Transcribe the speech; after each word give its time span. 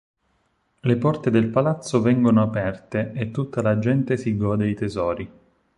Le 0.79 0.97
porte 0.97 1.29
del 1.29 1.49
palazzo 1.49 2.01
vengono 2.01 2.41
aperte 2.41 3.11
e 3.13 3.29
tutta 3.29 3.61
la 3.61 3.77
gente 3.77 4.17
si 4.17 4.35
gode 4.35 4.67
i 4.67 4.73
tesori. 4.73 5.31